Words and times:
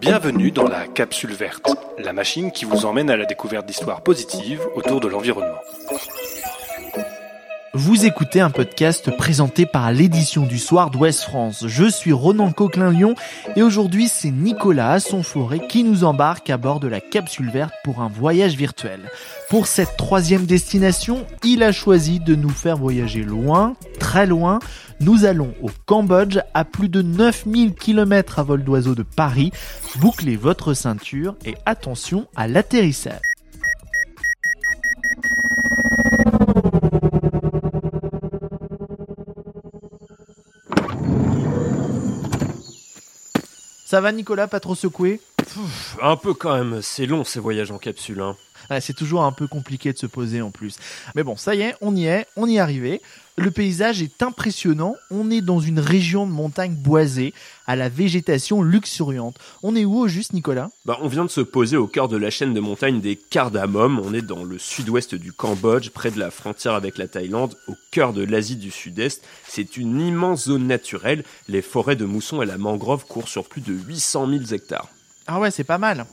Bienvenue 0.00 0.50
dans 0.50 0.66
la 0.66 0.86
capsule 0.86 1.32
verte, 1.32 1.68
la 1.98 2.12
machine 2.12 2.52
qui 2.52 2.64
vous 2.64 2.86
emmène 2.86 3.10
à 3.10 3.16
la 3.16 3.26
découverte 3.26 3.66
d'histoires 3.66 4.02
positives 4.02 4.62
autour 4.74 5.00
de 5.00 5.08
l'environnement. 5.08 5.58
Vous 7.74 8.04
écoutez 8.04 8.38
un 8.42 8.50
podcast 8.50 9.10
présenté 9.16 9.64
par 9.64 9.92
l'édition 9.92 10.44
du 10.44 10.58
soir 10.58 10.90
d'Ouest 10.90 11.22
France. 11.22 11.64
Je 11.66 11.88
suis 11.88 12.12
Ronan 12.12 12.52
Coquelin-Lyon 12.52 13.14
et 13.56 13.62
aujourd'hui 13.62 14.08
c'est 14.08 14.30
Nicolas 14.30 14.92
Assonforêt 14.92 15.66
qui 15.68 15.82
nous 15.82 16.04
embarque 16.04 16.50
à 16.50 16.58
bord 16.58 16.80
de 16.80 16.88
la 16.88 17.00
capsule 17.00 17.50
verte 17.50 17.72
pour 17.82 18.02
un 18.02 18.08
voyage 18.08 18.56
virtuel. 18.56 19.10
Pour 19.48 19.66
cette 19.66 19.96
troisième 19.96 20.44
destination, 20.44 21.24
il 21.44 21.62
a 21.62 21.72
choisi 21.72 22.20
de 22.20 22.34
nous 22.34 22.50
faire 22.50 22.76
voyager 22.76 23.22
loin, 23.22 23.74
très 23.98 24.26
loin. 24.26 24.58
Nous 25.00 25.24
allons 25.24 25.54
au 25.62 25.70
Cambodge 25.86 26.40
à 26.52 26.66
plus 26.66 26.90
de 26.90 27.00
9000 27.00 27.72
km 27.72 28.38
à 28.38 28.42
vol 28.42 28.64
d'oiseau 28.64 28.94
de 28.94 29.02
Paris. 29.02 29.50
Bouclez 29.96 30.36
votre 30.36 30.74
ceinture 30.74 31.36
et 31.46 31.54
attention 31.64 32.26
à 32.36 32.48
l'atterrissage. 32.48 33.31
Ça 43.92 44.00
va 44.00 44.10
Nicolas, 44.10 44.48
pas 44.48 44.58
trop 44.58 44.74
secoué? 44.74 45.20
Un 46.00 46.16
peu 46.16 46.32
quand 46.32 46.56
même, 46.56 46.80
c'est 46.80 47.04
long 47.04 47.24
ces 47.24 47.40
voyages 47.40 47.70
en 47.72 47.76
capsule. 47.76 48.22
Hein. 48.22 48.38
C'est 48.80 48.94
toujours 48.94 49.24
un 49.24 49.32
peu 49.32 49.46
compliqué 49.46 49.92
de 49.92 49.98
se 49.98 50.06
poser 50.06 50.42
en 50.42 50.50
plus. 50.50 50.76
Mais 51.14 51.22
bon, 51.22 51.36
ça 51.36 51.54
y 51.54 51.62
est, 51.62 51.74
on 51.80 51.94
y 51.94 52.06
est, 52.06 52.26
on 52.36 52.46
y 52.46 52.56
est 52.56 52.60
arrivé. 52.60 53.00
Le 53.38 53.50
paysage 53.50 54.02
est 54.02 54.22
impressionnant. 54.22 54.94
On 55.10 55.30
est 55.30 55.40
dans 55.40 55.58
une 55.58 55.80
région 55.80 56.26
de 56.26 56.32
montagne 56.32 56.74
boisée, 56.74 57.32
à 57.66 57.76
la 57.76 57.88
végétation 57.88 58.62
luxuriante. 58.62 59.38
On 59.62 59.74
est 59.74 59.86
où 59.86 60.00
au 60.00 60.08
juste, 60.08 60.34
Nicolas? 60.34 60.68
Bah, 60.84 60.98
On 61.00 61.08
vient 61.08 61.24
de 61.24 61.30
se 61.30 61.40
poser 61.40 61.78
au 61.78 61.86
cœur 61.86 62.08
de 62.08 62.18
la 62.18 62.28
chaîne 62.28 62.52
de 62.52 62.60
montagnes 62.60 63.00
des 63.00 63.16
Cardamom. 63.16 64.02
On 64.04 64.12
est 64.12 64.20
dans 64.20 64.44
le 64.44 64.58
sud-ouest 64.58 65.14
du 65.14 65.32
Cambodge, 65.32 65.88
près 65.90 66.10
de 66.10 66.18
la 66.18 66.30
frontière 66.30 66.74
avec 66.74 66.98
la 66.98 67.08
Thaïlande, 67.08 67.56
au 67.68 67.74
cœur 67.90 68.12
de 68.12 68.22
l'Asie 68.22 68.56
du 68.56 68.70
Sud-Est. 68.70 69.24
C'est 69.48 69.78
une 69.78 70.00
immense 70.00 70.44
zone 70.44 70.66
naturelle. 70.66 71.24
Les 71.48 71.62
forêts 71.62 71.96
de 71.96 72.04
mousson 72.04 72.42
et 72.42 72.46
la 72.46 72.58
mangrove 72.58 73.06
courent 73.06 73.28
sur 73.28 73.48
plus 73.48 73.62
de 73.62 73.72
800 73.72 74.28
000 74.28 74.44
hectares. 74.52 74.88
Ah 75.26 75.40
ouais, 75.40 75.50
c'est 75.50 75.64
pas 75.64 75.78
mal. 75.78 76.04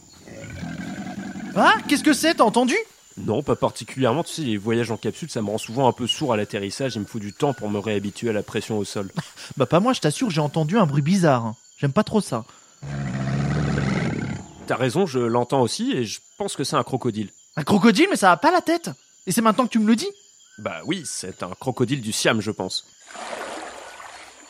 Ah, 1.55 1.75
qu'est-ce 1.88 2.03
que 2.03 2.14
c'est? 2.14 2.36
T'as 2.36 2.44
entendu? 2.44 2.75
Non, 3.17 3.44
pas 3.44 3.55
particulièrement. 3.55 4.23
Tu 4.23 4.33
sais, 4.33 4.42
les 4.42 4.58
voyages 4.58 4.92
en 4.92 4.97
capsule, 4.97 5.30
ça 5.30 5.42
me 5.42 5.50
rend 5.50 5.58
souvent 5.58 5.88
un 5.88 5.92
peu 5.92 6.08
sourd 6.08 6.33
à 6.33 6.38
l'atterrissage. 6.38 6.95
Il 6.95 7.02
me 7.02 7.05
faut 7.05 7.19
du 7.19 7.33
temps 7.33 7.53
pour 7.53 7.69
me 7.69 7.80
réhabituer 7.80 8.30
à 8.30 8.33
la 8.33 8.44
pression 8.44 8.78
au 8.78 8.86
sol. 8.86 9.11
bah 9.58 9.66
pas 9.66 9.80
moi, 9.80 9.94
je 9.94 10.02
t'assure, 10.02 10.30
j'ai 10.30 10.42
entendu 10.42 10.77
un 10.77 10.86
bruit 10.86 11.02
bizarre. 11.02 11.45
Hein. 11.45 11.55
J'aime 11.77 11.94
pas 11.94 12.03
trop 12.03 12.22
ça. 12.22 12.45
T'as 14.67 14.75
raison, 14.75 15.05
je 15.05 15.20
l'entends 15.20 15.61
aussi 15.61 15.92
et 15.92 16.05
je 16.05 16.20
pense 16.38 16.55
que 16.55 16.64
c'est 16.64 16.75
un 16.75 16.83
crocodile. 16.83 17.30
Un 17.55 17.64
crocodile, 17.64 18.08
mais 18.09 18.16
ça 18.16 18.31
a 18.31 18.38
pas 18.38 18.52
la 18.52 18.61
tête. 18.61 18.92
Et 19.27 19.31
c'est 19.31 19.42
maintenant 19.42 19.66
que 19.66 19.72
tu 19.72 19.80
me 19.80 19.88
le 19.88 19.95
dis? 19.95 20.09
Bah 20.59 20.81
oui, 20.86 21.03
c'est 21.05 21.44
un 21.44 21.52
crocodile 21.59 22.02
du 22.02 22.11
Siam, 22.11 22.42
je 22.42 22.52
pense. 22.52 22.86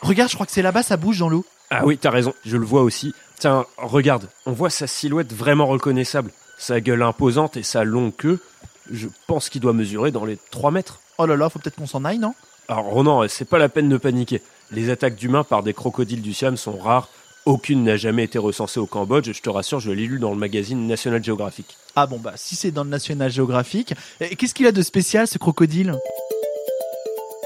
Regarde, 0.02 0.30
je 0.30 0.34
crois 0.34 0.46
que 0.46 0.52
c'est 0.52 0.62
là-bas, 0.62 0.82
ça 0.82 0.96
bouge 0.96 1.18
dans 1.18 1.28
l'eau. 1.28 1.44
Ah 1.70 1.84
oui, 1.84 1.98
t'as 1.98 2.10
raison, 2.10 2.34
je 2.44 2.56
le 2.56 2.64
vois 2.64 2.82
aussi. 2.82 3.14
Tiens, 3.38 3.64
regarde, 3.78 4.28
on 4.44 4.52
voit 4.52 4.70
sa 4.70 4.86
silhouette 4.86 5.32
vraiment 5.32 5.66
reconnaissable. 5.66 6.32
Sa 6.60 6.82
gueule 6.82 7.02
imposante 7.02 7.56
et 7.56 7.62
sa 7.62 7.84
longue 7.84 8.14
queue. 8.14 8.38
Je 8.92 9.08
pense 9.26 9.48
qu'il 9.48 9.62
doit 9.62 9.72
mesurer 9.72 10.10
dans 10.10 10.26
les 10.26 10.38
3 10.50 10.70
mètres. 10.70 11.00
Oh 11.16 11.24
là 11.24 11.34
là, 11.34 11.48
faut 11.48 11.58
peut-être 11.58 11.76
qu'on 11.76 11.86
s'en 11.86 12.04
aille, 12.04 12.18
non? 12.18 12.34
Alors 12.68 12.84
Ronan, 12.84 13.26
c'est 13.28 13.46
pas 13.46 13.58
la 13.58 13.70
peine 13.70 13.88
de 13.88 13.96
paniquer. 13.96 14.42
Les 14.70 14.90
attaques 14.90 15.16
d'humains 15.16 15.42
par 15.42 15.62
des 15.62 15.72
crocodiles 15.72 16.20
du 16.20 16.34
Siam 16.34 16.58
sont 16.58 16.76
rares. 16.78 17.08
Aucune 17.46 17.82
n'a 17.82 17.96
jamais 17.96 18.24
été 18.24 18.38
recensée 18.38 18.78
au 18.78 18.84
Cambodge, 18.84 19.32
je 19.32 19.40
te 19.40 19.48
rassure, 19.48 19.80
je 19.80 19.90
l'ai 19.90 20.04
lu 20.04 20.18
dans 20.18 20.30
le 20.30 20.36
magazine 20.36 20.86
National 20.86 21.24
Geographic. 21.24 21.78
Ah 21.96 22.06
bon 22.06 22.18
bah 22.18 22.34
si 22.36 22.54
c'est 22.54 22.70
dans 22.70 22.84
le 22.84 22.90
National 22.90 23.30
Geographic, 23.30 23.94
qu'est-ce 24.18 24.52
qu'il 24.52 24.66
a 24.66 24.72
de 24.72 24.82
spécial 24.82 25.26
ce 25.26 25.38
crocodile? 25.38 25.94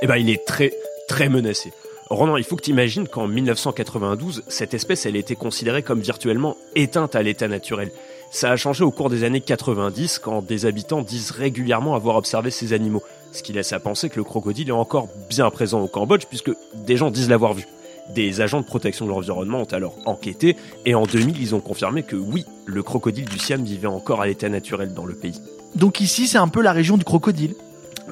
Eh 0.03 0.09
ben 0.09 0.17
il 0.17 0.29
est 0.29 0.45
très 0.45 0.75
très 1.09 1.29
menacé. 1.29 1.73
Ronan, 2.15 2.37
il 2.37 2.45
faut 2.45 2.57
que 2.57 2.63
tu 2.63 2.71
imagines 2.71 3.09
qu'en 3.09 3.27
1992, 3.27 4.45
cette 4.49 4.75
espèce 4.75 5.07
elle 5.07 5.17
était 5.17 5.35
considérée 5.35 5.83
comme 5.83 6.01
virtuellement 6.01 6.57
éteinte 6.77 7.17
à 7.17 7.23
l'état 7.23 7.49
naturel. 7.49 7.91
Ça 8.31 8.51
a 8.51 8.57
changé 8.57 8.85
au 8.85 8.91
cours 8.91 9.11
des 9.11 9.25
années 9.25 9.41
90 9.41 10.19
quand 10.19 10.43
des 10.43 10.67
habitants 10.67 11.03
disent 11.03 11.31
régulièrement 11.31 11.95
avoir 11.95 12.17
observé 12.17 12.51
ces 12.51 12.73
animaux, 12.73 13.03
ce 13.33 13.43
qui 13.43 13.53
laisse 13.53 13.73
à 13.73 13.81
penser 13.81 14.11
que 14.11 14.17
le 14.17 14.25
crocodile 14.25 14.69
est 14.69 14.73
encore 14.73 15.09
bien 15.29 15.51
présent 15.51 15.81
au 15.81 15.89
Cambodge 15.89 16.27
puisque 16.29 16.53
des 16.75 16.97
gens 16.97 17.11
disent 17.11 17.29
l'avoir 17.29 17.55
vu. 17.55 17.67
Des 18.15 18.41
agents 18.41 18.61
de 18.61 18.67
protection 18.67 19.07
de 19.07 19.11
l'environnement 19.11 19.63
ont 19.63 19.73
alors 19.73 19.97
enquêté 20.05 20.57
et 20.85 20.95
en 20.95 21.05
2000 21.05 21.41
ils 21.41 21.55
ont 21.55 21.61
confirmé 21.61 22.03
que 22.03 22.17
oui, 22.17 22.45
le 22.67 22.83
crocodile 22.83 23.25
du 23.25 23.39
Siam 23.39 23.63
vivait 23.65 23.87
encore 23.87 24.21
à 24.21 24.27
l'état 24.27 24.49
naturel 24.49 24.95
dans 24.95 25.07
le 25.07 25.15
pays. 25.15 25.41
Donc 25.75 26.01
ici 26.01 26.27
c'est 26.27 26.39
un 26.39 26.49
peu 26.49 26.61
la 26.61 26.73
région 26.73 26.97
du 26.97 27.05
crocodile 27.05 27.55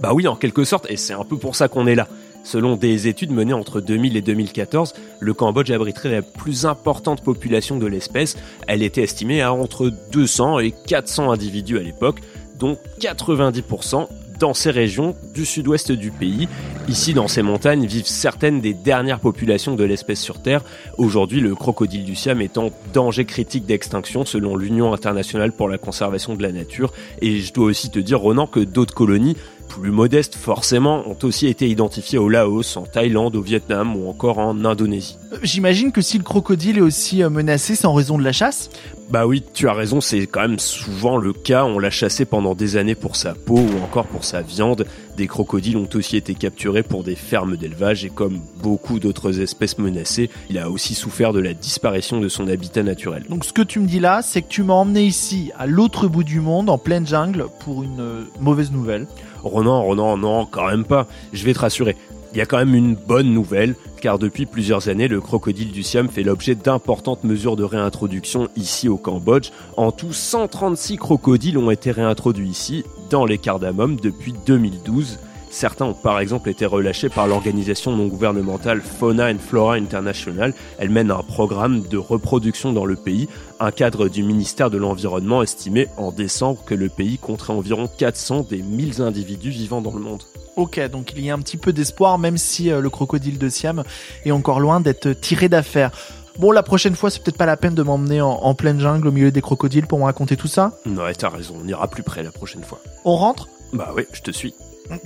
Bah 0.01 0.15
oui 0.15 0.27
en 0.27 0.37
quelque 0.37 0.65
sorte 0.65 0.87
et 0.91 0.97
c'est 0.97 1.13
un 1.13 1.25
peu 1.25 1.37
pour 1.37 1.57
ça 1.57 1.69
qu'on 1.69 1.87
est 1.87 1.95
là. 1.95 2.09
Selon 2.45 2.77
des 2.77 3.09
études 3.09 3.31
menées 3.31 3.53
entre 3.53 3.81
2000 3.81 4.17
et 4.17 4.23
2014, 4.23 4.95
le 5.21 5.35
Cambodge 5.35 5.71
abriterait 5.71 6.11
la 6.11 6.23
plus 6.23 6.67
importante 6.67 7.23
population 7.23 7.79
de 7.79 7.87
l'espèce. 7.87 8.37
Elle 8.67 8.83
était 8.83 9.03
estimée 9.03 9.43
à 9.43 9.53
entre 9.53 9.93
200 10.13 10.59
et 10.59 10.73
400 10.87 11.31
individus 11.31 11.79
à 11.79 11.83
l'époque, 11.83 12.21
dont 12.59 12.77
90% 13.01 14.09
dans 14.43 14.55
ces 14.55 14.73
régions 14.73 15.15
du 15.35 15.47
sud-ouest 15.47 15.93
du 15.93 16.11
pays. 16.11 16.49
Ici, 16.89 17.15
dans 17.15 17.29
ces 17.29 17.43
montagnes, 17.43 17.87
vivent 17.87 18.09
certaines 18.09 18.61
des 18.61 18.75
dernières 18.75 19.21
populations 19.21 19.77
de 19.77 19.85
l'espèce 19.85 20.21
sur 20.21 20.43
Terre. 20.43 20.65
Aujourd'hui, 20.99 21.41
le 21.41 21.55
crocodile 21.55 22.05
du 22.05 22.17
Siam 22.17 22.41
est 22.41 22.59
en 22.59 22.71
danger 22.93 23.25
critique 23.25 23.67
d'extinction 23.67 24.25
selon 24.25 24.57
l'Union 24.57 24.93
internationale 24.93 25.53
pour 25.53 25.69
la 25.69 25.79
conservation 25.79 26.35
de 26.35 26.43
la 26.43 26.51
nature. 26.51 26.93
Et 27.21 27.39
je 27.39 27.53
dois 27.53 27.67
aussi 27.67 27.89
te 27.91 28.01
dire, 28.01 28.19
Ronan, 28.19 28.49
que 28.49 28.59
d'autres 28.59 28.95
colonies 28.95 29.37
plus 29.81 29.91
modestes 29.91 30.35
forcément 30.35 31.03
ont 31.09 31.17
aussi 31.23 31.47
été 31.47 31.69
identifiés 31.69 32.19
au 32.19 32.29
Laos, 32.29 32.77
en 32.77 32.83
Thaïlande, 32.83 33.37
au 33.37 33.41
Vietnam 33.41 33.97
ou 33.97 34.09
encore 34.09 34.39
en 34.39 34.65
Indonésie. 34.67 35.17
Euh, 35.33 35.39
j'imagine 35.43 35.93
que 35.93 36.03
si 36.03 36.19
le 36.19 36.25
crocodile 36.25 36.79
est 36.79 36.83
aussi 36.83 37.23
euh, 37.23 37.31
menacé, 37.31 37.75
c'est 37.75 37.87
en 37.87 37.95
raison 37.95 38.19
de 38.19 38.23
la 38.23 38.33
chasse? 38.33 38.69
Bah 39.09 39.27
oui, 39.27 39.43
tu 39.55 39.69
as 39.69 39.73
raison, 39.73 40.01
c'est 40.01 40.27
quand 40.27 40.43
même 40.43 40.59
souvent 40.59 41.17
le 41.17 41.33
cas. 41.33 41.65
On 41.65 41.79
l'a 41.79 41.91
chassé 41.91 42.25
pendant 42.25 42.55
des 42.55 42.77
années 42.77 42.95
pour 42.95 43.17
sa 43.17 43.35
peau 43.35 43.59
ou 43.59 43.83
encore 43.83 44.07
pour 44.07 44.25
sa 44.25 44.43
viande. 44.43 44.87
Des 45.17 45.27
crocodiles 45.27 45.77
ont 45.77 45.89
aussi 45.95 46.17
été 46.17 46.35
capturés 46.35 46.83
pour 46.83 47.03
des 47.03 47.17
fermes 47.17 47.57
d'élevage 47.57 48.05
et 48.05 48.11
comme 48.11 48.41
beaucoup 48.63 48.99
d'autres 48.99 49.41
espèces 49.41 49.79
menacées, 49.79 50.31
il 50.49 50.59
a 50.59 50.71
aussi 50.71 50.95
souffert 50.95 51.33
de 51.33 51.41
la 51.41 51.53
disparition 51.53 52.21
de 52.21 52.29
son 52.29 52.49
habitat 52.49 52.83
naturel. 52.83 53.25
Donc 53.29 53.45
ce 53.45 53.53
que 53.53 53.63
tu 53.63 53.81
me 53.81 53.87
dis 53.87 54.01
là, 54.01 54.23
c'est 54.23 54.41
que 54.41 54.49
tu 54.49 54.63
m'as 54.63 54.75
emmené 54.75 55.05
ici, 55.05 55.51
à 55.59 55.67
l'autre 55.67 56.09
bout 56.09 56.25
du 56.25 56.41
monde, 56.41 56.71
en 56.71 56.79
pleine 56.79 57.07
jungle, 57.07 57.47
pour 57.61 57.83
une 57.83 58.01
euh, 58.01 58.25
mauvaise 58.41 58.73
nouvelle. 58.73 59.07
Ronan, 59.43 59.83
Ronan, 59.83 60.17
non, 60.17 60.47
quand 60.47 60.67
même 60.67 60.85
pas. 60.85 61.07
Je 61.33 61.45
vais 61.45 61.55
te 61.55 61.59
rassurer. 61.59 61.97
Il 62.35 62.39
y 62.39 62.41
a 62.41 62.47
quand 62.47 62.57
même 62.57 62.75
une 62.75 62.95
bonne 62.95 63.33
nouvelle, 63.33 63.75
car 64.01 64.19
depuis 64.19 64.47
plusieurs 64.47 64.89
années, 64.89 65.07
le 65.07 65.21
crocodile 65.21 65.71
du 65.71 65.83
Siam 65.83 66.09
fait 66.09 66.23
l'objet 66.23 66.55
d'importantes 66.55 67.25
mesures 67.25 67.57
de 67.57 67.65
réintroduction 67.65 68.49
ici 68.57 68.89
au 68.89 68.97
Cambodge. 68.97 69.51
En 69.77 69.93
tout, 69.93 70.15
136 70.15 70.97
crocodiles 70.97 71.59
ont 71.59 71.71
été 71.71 71.91
réintroduits 71.91 72.49
ici, 72.49 72.85
dans 73.11 73.27
les 73.27 73.37
cardamom, 73.37 73.97
depuis 74.03 74.33
2012. 74.47 75.19
Certains 75.53 75.85
ont 75.85 75.95
par 75.95 76.19
exemple 76.19 76.49
été 76.49 76.65
relâchés 76.65 77.11
par 77.11 77.27
l'organisation 77.27 77.95
non 77.95 78.07
gouvernementale 78.07 78.81
Fauna 78.81 79.31
and 79.31 79.39
Flora 79.39 79.75
International. 79.75 80.55
Elle 80.79 80.89
mène 80.89 81.11
un 81.11 81.23
programme 81.23 81.83
de 81.83 81.99
reproduction 81.99 82.73
dans 82.73 82.87
le 82.87 82.97
pays. 82.97 83.29
Un 83.61 83.71
cadre 83.71 84.09
du 84.09 84.23
ministère 84.23 84.71
de 84.71 84.79
l'Environnement 84.79 85.43
estimait 85.43 85.89
en 85.99 86.11
décembre 86.11 86.65
que 86.65 86.75
le 86.75 86.89
pays 86.89 87.19
compterait 87.19 87.53
environ 87.53 87.87
400 87.87 88.47
des 88.49 88.63
1000 88.63 89.03
individus 89.03 89.51
vivant 89.51 89.83
dans 89.83 89.93
le 89.93 90.01
monde. 90.01 90.23
Ok, 90.57 90.81
donc 90.89 91.13
il 91.15 91.23
y 91.23 91.31
a 91.31 91.35
un 91.35 91.39
petit 91.39 91.59
peu 91.59 91.75
d'espoir, 91.75 92.19
même 92.19 92.39
si 92.39 92.71
euh, 92.71 92.81
le 92.81 92.89
crocodile 92.89 93.37
de 93.37 93.51
Siam 93.51 93.85
est 94.25 94.31
encore 94.31 94.59
loin 94.59 94.81
d'être 94.81 95.13
tiré 95.13 95.51
d'affaire. 95.51 95.91
Bon, 96.39 96.51
la 96.51 96.63
prochaine 96.63 96.97
fois, 96.97 97.11
c'est 97.11 97.23
peut-être 97.23 97.37
pas 97.37 97.45
la 97.45 97.59
peine 97.59 97.75
de 97.75 97.83
m'emmener 97.83 98.23
en, 98.23 98.55
pleine 98.55 98.81
jungle 98.81 99.07
au 99.07 99.13
milieu 99.13 99.31
des 99.31 99.43
crocodiles 99.43 99.87
pour 99.87 99.99
me 99.99 100.05
raconter 100.05 100.39
tout 100.39 100.49
ça 100.49 100.79
Non, 100.87 101.03
t'as 101.17 101.29
raison, 101.29 101.57
on 101.63 101.69
ira 101.69 101.89
plus 101.89 102.03
près 102.03 102.23
la 102.23 102.33
prochaine 102.33 102.65
fois. 102.65 102.81
On 103.05 103.17
rentre? 103.17 103.51
Bah 103.75 103.93
oui, 103.95 104.05
je 104.15 104.23
te 104.23 104.31
suis. 104.31 104.55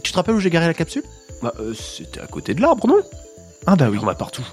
Tu 0.03 0.13
te 0.13 0.17
rappelles 0.17 0.35
où 0.35 0.41
j'ai 0.41 0.51
garé 0.51 0.67
la 0.67 0.75
capsule? 0.75 1.03
Bah, 1.43 1.53
euh, 1.61 1.75
c'était 1.75 2.21
à 2.21 2.27
côté 2.27 2.55
de 2.55 2.61
l'arbre, 2.61 2.87
non? 2.87 3.01
Ah 3.67 3.77
bah 3.77 3.89
oui. 3.91 3.99
On 4.03 4.09
a 4.09 4.15
partout. 4.15 4.47